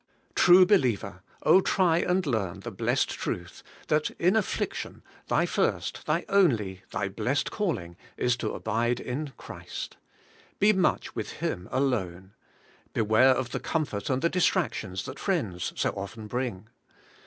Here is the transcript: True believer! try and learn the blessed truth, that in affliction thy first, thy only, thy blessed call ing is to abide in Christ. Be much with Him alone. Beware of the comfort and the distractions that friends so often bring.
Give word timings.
True 0.33 0.65
believer! 0.65 1.21
try 1.63 1.99
and 1.99 2.25
learn 2.25 2.61
the 2.61 2.71
blessed 2.71 3.11
truth, 3.11 3.61
that 3.87 4.09
in 4.17 4.35
affliction 4.35 5.03
thy 5.27 5.45
first, 5.45 6.07
thy 6.07 6.25
only, 6.27 6.81
thy 6.89 7.07
blessed 7.07 7.51
call 7.51 7.77
ing 7.77 7.95
is 8.17 8.35
to 8.37 8.55
abide 8.55 8.99
in 8.99 9.27
Christ. 9.37 9.97
Be 10.57 10.73
much 10.73 11.13
with 11.13 11.33
Him 11.33 11.69
alone. 11.71 12.33
Beware 12.93 13.35
of 13.35 13.51
the 13.51 13.59
comfort 13.59 14.09
and 14.09 14.23
the 14.23 14.27
distractions 14.29 15.05
that 15.05 15.19
friends 15.19 15.71
so 15.75 15.91
often 15.91 16.25
bring. 16.25 16.67